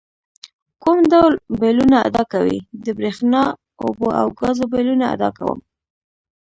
کوم 0.83 0.97
ډول 1.11 1.33
بیلونه 1.59 1.97
ادا 2.07 2.23
کوئ؟ 2.31 2.57
د 2.83 2.85
بریښنا، 2.97 3.43
اوبو 3.83 4.07
او 4.19 4.27
ګازو 4.39 4.65
بیلونه 4.73 5.05
ادا 5.15 5.29
کوم 5.37 5.59